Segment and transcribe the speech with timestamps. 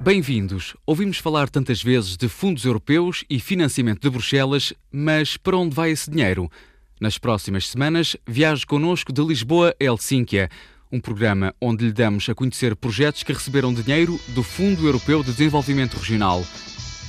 [0.00, 0.74] Bem-vindos.
[0.86, 5.90] Ouvimos falar tantas vezes de fundos europeus e financiamento de Bruxelas, mas para onde vai
[5.90, 6.50] esse dinheiro?
[6.98, 10.48] Nas próximas semanas, viaje connosco de Lisboa a Helsínquia,
[10.90, 15.32] um programa onde lhe damos a conhecer projetos que receberam dinheiro do Fundo Europeu de
[15.32, 16.42] Desenvolvimento Regional.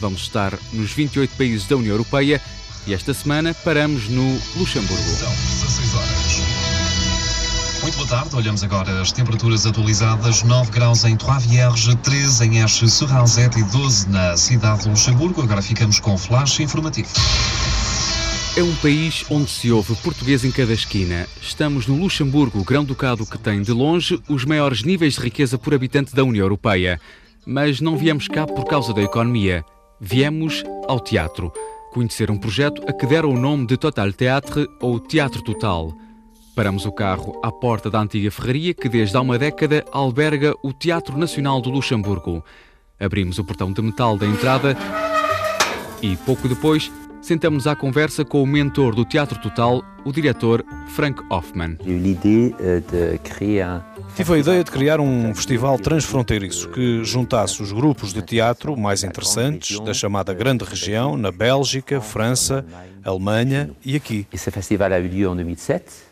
[0.02, 2.42] Vamos estar nos 28 países da União Europeia
[2.88, 5.04] e esta semana paramos no Luxemburgo.
[5.04, 6.82] São 16 horas.
[7.84, 12.64] Muito boa tarde, olhamos agora as temperaturas atualizadas: 9 graus em Trois Vierges, 13 em
[12.64, 15.44] Eche-sur-Alzette e 12 na cidade de Luxemburgo.
[15.44, 17.10] Agora ficamos com o flash informativo.
[18.58, 21.28] É um país onde se ouve português em cada esquina.
[21.40, 26.16] Estamos no Luxemburgo, grão-ducado que tem, de longe, os maiores níveis de riqueza por habitante
[26.16, 27.00] da União Europeia.
[27.46, 29.64] Mas não viemos cá por causa da economia.
[30.04, 31.54] Viemos ao teatro.
[31.92, 35.94] Conhecer um projeto a que deram o nome de Total Theatre ou Teatro Total.
[36.56, 40.74] Paramos o carro à porta da antiga ferraria que desde há uma década alberga o
[40.74, 42.44] Teatro Nacional do Luxemburgo.
[43.00, 44.76] Abrimos o portão de metal da entrada
[46.02, 51.22] e, pouco depois, sentamos à conversa com o mentor do Teatro Total, o diretor Frank
[51.30, 51.78] Hoffman.
[54.16, 59.04] Tive a ideia de criar um festival transfronteiriço que juntasse os grupos de teatro mais
[59.04, 62.66] interessantes da chamada Grande Região, na Bélgica, França,
[63.04, 64.28] Alemanha e aqui.
[64.34, 66.11] Esse festival a eu lieu em 2007.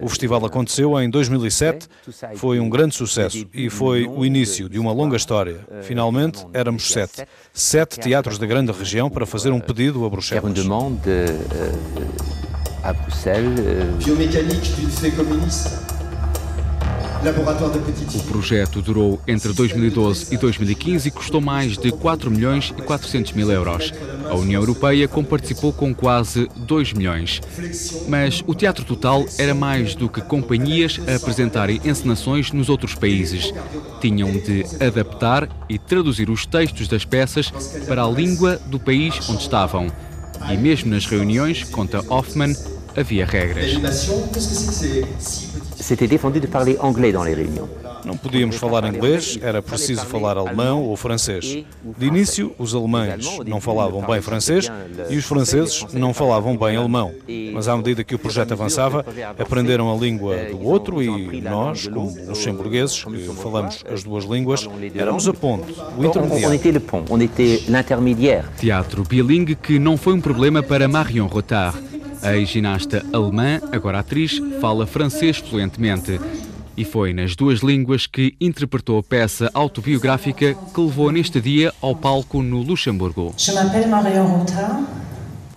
[0.00, 1.88] O festival aconteceu em 2007,
[2.36, 5.60] foi um grande sucesso e foi o início de uma longa história.
[5.82, 7.24] Finalmente, éramos sete.
[7.52, 10.52] Sete teatros da grande região para fazer um pedido a Bruxelas.
[10.52, 11.00] demande
[12.82, 13.58] à Bruxelles.
[13.98, 15.70] Biomécanique d'une fée communiste.
[17.24, 22.30] Laboratoire de petite O projeto durou entre 2012 e 2015 e custou mais de 4
[22.30, 23.92] milhões e 400 mil euros.
[24.30, 27.40] A União Europeia comparticipou com quase 2 milhões.
[28.08, 33.52] Mas o Teatro Total era mais do que companhias a apresentarem encenações nos outros países.
[34.00, 37.50] Tinham de adaptar e traduzir os textos das peças
[37.86, 39.86] para a língua do país onde estavam.
[40.50, 42.54] E mesmo nas reuniões, conta Hoffman,
[42.96, 43.72] havia regras.
[48.04, 51.64] Não podíamos falar inglês, era preciso falar alemão ou francês.
[51.98, 54.70] De início, os alemães não falavam bem francês
[55.08, 57.12] e os franceses não falavam bem alemão.
[57.52, 59.04] Mas à medida que o projeto avançava,
[59.38, 65.28] aprenderam a língua do outro e nós, como luxemburgueses, que falamos as duas línguas, éramos
[65.28, 66.56] a ponte, o intermediário.
[66.56, 68.44] était le pont, on était l'intermédiaire.
[68.58, 71.78] Teatro bilingue que não foi um problema para Marion Rotard.
[72.26, 76.20] A ginasta alemã, agora atriz, fala francês fluentemente.
[76.76, 81.94] E foi nas duas línguas que interpretou a peça autobiográfica que levou neste dia ao
[81.94, 83.32] palco no Luxemburgo.
[83.38, 84.84] Je m'appelle Marion Rotard.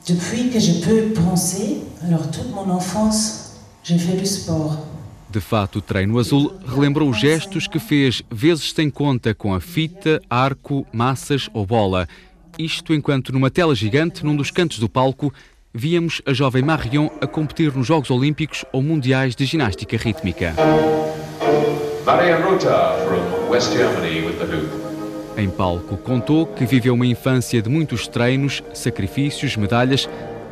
[0.06, 4.78] Depuis que je peux penser, alors toute mon enfance, j'ai fait du sport.
[5.32, 9.60] De fato, o treino azul relembrou os gestos que fez vezes sem conta com a
[9.60, 12.08] fita, arco, massas ou bola.
[12.60, 15.34] Isto enquanto numa tela gigante, num dos cantos do palco,
[15.74, 20.56] víamos a jovem Marion a competir nos Jogos Olímpicos ou Mundiais de Ginástica Rítmica.
[22.06, 24.90] Marian Rota from West Germany with the hoop.
[25.38, 30.10] Em palco, contou que viveu uma infância de muitos treinos, sacrifícios, medalhas,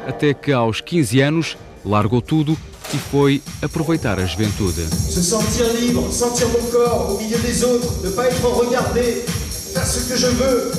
[0.08, 2.58] até que aos 15 anos largou tudo
[2.94, 4.86] e foi aproveitar a juventude.
[4.86, 9.26] Se sentir libre, sentir mon corps au milieu des autres, ne pas être regardé,
[9.74, 10.72] faire ce que je veux.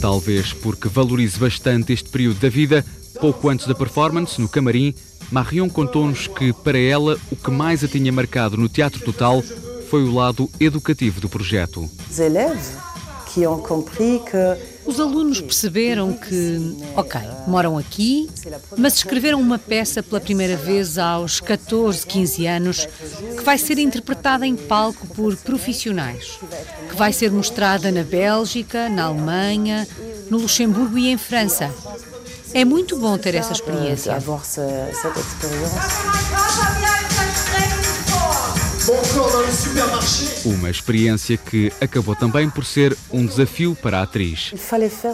[0.00, 2.84] Talvez porque valorize bastante este período da vida,
[3.20, 4.94] pouco antes da performance, no camarim,
[5.30, 9.42] Marion contou-nos que, para ela, o que mais a tinha marcado no Teatro Total
[9.90, 11.88] foi o lado educativo do projeto.
[14.86, 18.30] Os alunos perceberam que, ok, moram aqui,
[18.78, 22.88] mas escreveram uma peça pela primeira vez aos 14, 15 anos,
[23.36, 26.38] que vai ser interpretada em palco por profissionais,
[26.88, 29.86] que vai ser mostrada na Bélgica, na Alemanha,
[30.30, 31.74] no Luxemburgo e em França.
[32.56, 34.16] É muito bom ter essa experiência.
[40.42, 44.54] Uma experiência que acabou também por ser um desafio para a atriz.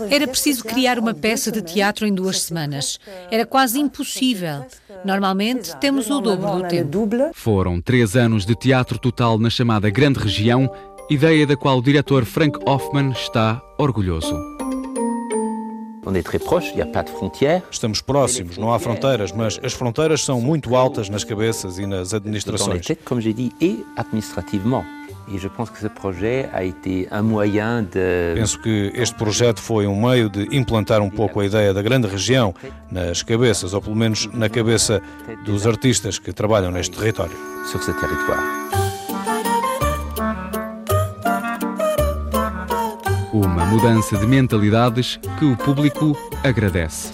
[0.09, 3.01] Era preciso criar uma peça de teatro em duas semanas.
[3.29, 4.65] Era quase impossível.
[5.05, 7.09] Normalmente temos o dobro do tempo.
[7.35, 10.71] Foram três anos de teatro total na chamada Grande Região,
[11.11, 14.52] ideia da qual o diretor Frank Hoffman está orgulhoso.
[17.71, 22.13] Estamos próximos, não há fronteiras, mas as fronteiras são muito altas nas cabeças e nas
[22.13, 22.87] administrações.
[23.05, 24.85] comme j'ai dit, et administrativement.
[28.35, 32.09] Penso que este projeto foi um meio de implantar um pouco a ideia da grande
[32.09, 32.55] região
[32.91, 35.01] nas cabeças, ou pelo menos na cabeça
[35.45, 37.37] dos artistas que trabalham neste território.
[43.33, 46.15] Uma mudança de mentalidades que o público
[46.45, 47.11] agradece.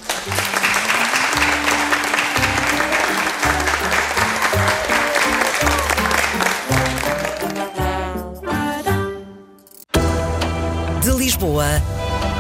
[11.01, 11.67] De Lisboa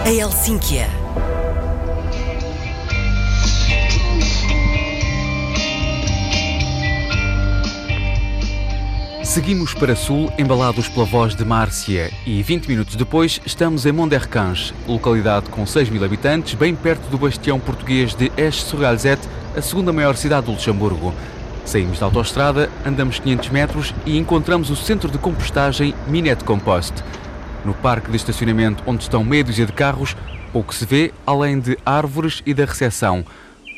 [0.04, 0.97] a Helsínquia.
[9.38, 14.74] Seguimos para sul, embalados pela voz de Márcia, e 20 minutos depois estamos em Mondercans,
[14.84, 20.16] localidade com 6 mil habitantes, bem perto do bastião português de Esch-sur-Alzette, a segunda maior
[20.16, 21.14] cidade do Luxemburgo.
[21.64, 26.94] Saímos da autoestrada, andamos 500 metros e encontramos o centro de compostagem Minette Compost.
[27.64, 30.16] No parque de estacionamento onde estão meia dúzia de carros,
[30.52, 33.24] pouco se vê além de árvores e da recepção.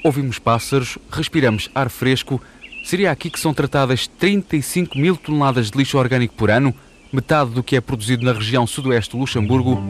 [0.03, 2.41] Ouvimos pássaros, respiramos ar fresco.
[2.83, 6.75] Seria aqui que são tratadas 35 mil toneladas de lixo orgânico por ano,
[7.13, 9.81] metade do que é produzido na região sudoeste do Luxemburgo.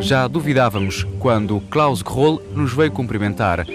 [0.00, 3.66] Já duvidávamos quando Klaus Grohl nos veio cumprimentar.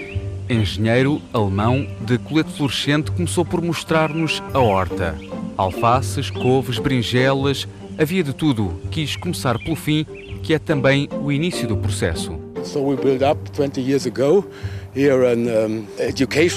[0.48, 5.16] Engenheiro alemão de colete fluorescente começou por mostrar-nos a horta.
[5.56, 8.80] Alfaces, couves, berinjelas, havia de tudo.
[8.90, 10.04] Quis começar pelo fim,
[10.42, 12.38] que é também o início do processo.
[12.64, 14.44] So we built up 20 years ago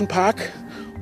[0.02, 0.40] um, park.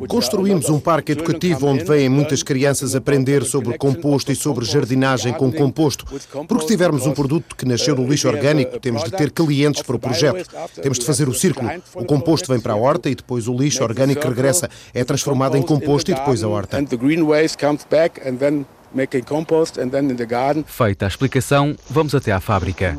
[0.08, 5.52] Construímos um parque educativo onde vêm muitas crianças aprender sobre composto e sobre jardinagem com
[5.52, 6.06] composto.
[6.48, 9.96] Porque se tivermos um produto que nasceu do lixo orgânico, temos de ter clientes para
[9.96, 10.50] o projeto.
[10.82, 11.70] Temos de fazer o círculo.
[11.94, 14.70] O composto vem para a horta e depois o lixo orgânico regressa.
[14.94, 16.78] É transformado em composto e depois a horta.
[20.66, 22.98] Feita a explicação, vamos até à fábrica.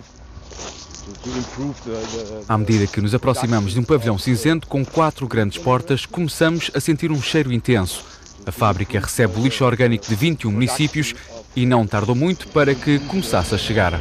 [2.49, 6.81] À medida que nos aproximamos de um pavilhão cinzento com quatro grandes portas, começamos a
[6.81, 8.05] sentir um cheiro intenso.
[8.47, 11.14] A fábrica recebe o lixo orgânico de 21 municípios
[11.55, 14.00] e não tardou muito para que começasse a chegar.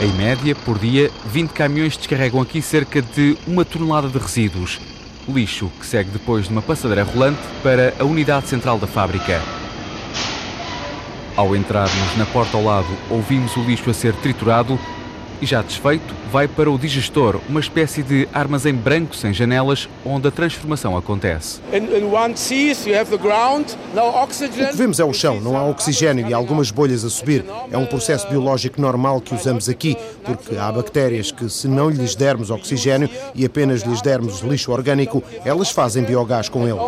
[0.00, 4.78] Em média, por dia, 20 caminhões descarregam aqui cerca de uma tonelada de resíduos.
[5.28, 9.40] Lixo que segue depois de uma passadeira rolante para a unidade central da fábrica.
[11.36, 14.78] Ao entrarmos na porta ao lado, ouvimos o lixo a ser triturado
[15.38, 20.26] e, já desfeito, vai para o digestor, uma espécie de armazém branco sem janelas, onde
[20.28, 21.60] a transformação acontece.
[24.64, 27.44] O que vemos é o chão, não há oxigênio e algumas bolhas a subir.
[27.70, 29.94] É um processo biológico normal que usamos aqui,
[30.24, 35.22] porque há bactérias que, se não lhes dermos oxigênio e apenas lhes dermos lixo orgânico,
[35.44, 36.78] elas fazem biogás com ele.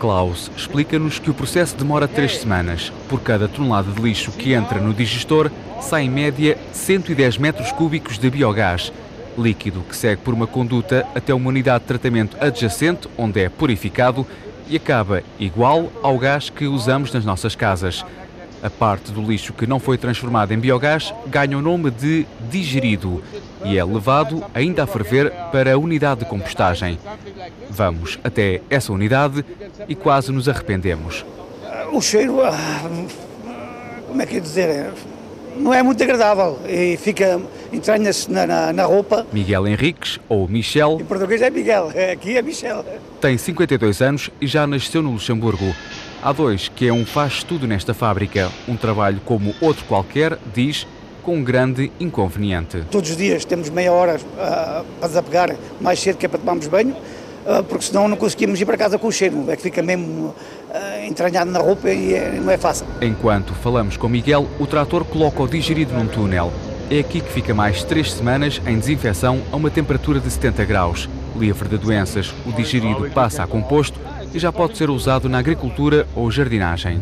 [0.00, 2.90] Klaus explica-nos que o processo demora três semanas.
[3.06, 5.50] Por cada tonelada de lixo que entra no digestor,
[5.82, 8.90] sai em média 110 metros cúbicos de biogás,
[9.36, 14.26] líquido que segue por uma conduta até uma unidade de tratamento adjacente, onde é purificado
[14.70, 18.06] e acaba igual ao gás que usamos nas nossas casas.
[18.62, 23.22] A parte do lixo que não foi transformada em biogás ganha o nome de digerido
[23.64, 26.98] e é levado, ainda a ferver, para a unidade de compostagem.
[27.70, 29.44] Vamos até essa unidade
[29.88, 31.24] e quase nos arrependemos.
[31.92, 32.38] O cheiro,
[34.06, 34.92] como é que é dizer,
[35.56, 37.40] não é muito agradável e fica
[37.72, 39.26] entranha-se na, na, na, roupa.
[39.32, 40.98] Miguel Henriques, ou Michel.
[41.00, 42.84] Em português é Miguel, aqui é Michel.
[43.20, 45.74] Tem 52 anos e já nasceu no Luxemburgo.
[46.22, 50.86] Há dois que é um faz tudo nesta fábrica, um trabalho como outro qualquer, diz,
[51.24, 52.82] com um grande inconveniente.
[52.90, 56.66] Todos os dias temos meia hora uh, para desapegar mais cedo que é para tomarmos
[56.68, 59.82] banho, uh, porque senão não conseguimos ir para casa com o cheiro, é que fica
[59.82, 60.34] mesmo uh,
[61.06, 62.86] entranhado na roupa e é, não é fácil.
[63.00, 66.52] Enquanto falamos com Miguel, o trator coloca o digerido num túnel.
[66.90, 71.08] É aqui que fica mais três semanas em desinfecção a uma temperatura de 70 graus.
[71.34, 73.98] Livre de doenças, o digerido passa a composto
[74.34, 77.00] e já pode ser usado na agricultura ou jardinagem.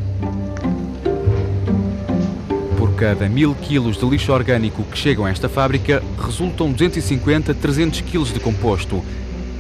[3.03, 8.33] Cada mil quilos de lixo orgânico que chegam a esta fábrica, resultam 250 300 quilos
[8.33, 9.03] de composto.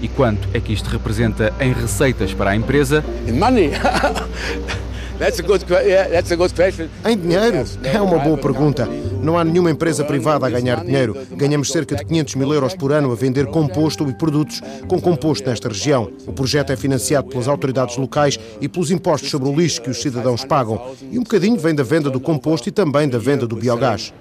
[0.00, 3.04] E quanto é que isto representa em receitas para a empresa?
[3.26, 3.72] Money.
[5.22, 6.88] That's a good, yeah, that's a good question.
[7.04, 7.64] Em dinheiro?
[7.84, 8.88] É uma boa pergunta.
[9.22, 11.16] Não há nenhuma empresa privada a ganhar dinheiro.
[11.36, 15.48] Ganhamos cerca de 500 mil euros por ano a vender composto e produtos com composto
[15.48, 16.10] nesta região.
[16.26, 20.02] O projeto é financiado pelas autoridades locais e pelos impostos sobre o lixo que os
[20.02, 20.90] cidadãos pagam.
[21.08, 24.12] E um bocadinho vem da venda do composto e também da venda do biogás.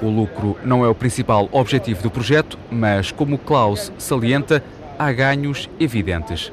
[0.00, 4.62] O lucro não é o principal objetivo do projeto, mas, como Klaus salienta,
[4.98, 6.52] há ganhos evidentes.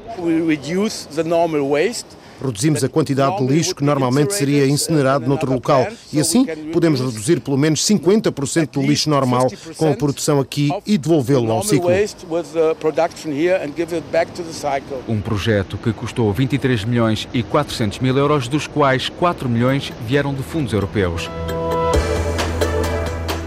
[2.41, 7.39] Reduzimos a quantidade de lixo que normalmente seria incinerado noutro local e assim podemos reduzir
[7.39, 9.47] pelo menos 50% do lixo normal
[9.77, 11.89] com a produção aqui e devolvê-lo ao ciclo.
[15.07, 20.33] Um projeto que custou 23 milhões e 400 mil euros, dos quais 4 milhões vieram
[20.33, 21.29] de fundos europeus.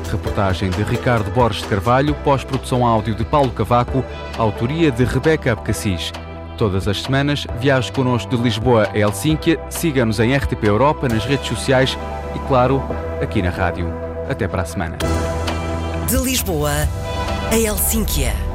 [0.08, 4.04] Reportagem de Ricardo Borges de Carvalho, pós-produção áudio de Paulo Cavaco,
[4.36, 6.12] autoria de Rebeca Abcacis.
[6.56, 11.46] Todas as semanas, viaje connosco de Lisboa a Helsínquia, siga-nos em RTP Europa, nas redes
[11.46, 11.96] sociais
[12.34, 12.82] e, claro,
[13.22, 13.92] aqui na rádio.
[14.28, 14.98] Até para a semana.
[16.08, 16.72] De Lisboa
[17.50, 18.47] a Helsínquia.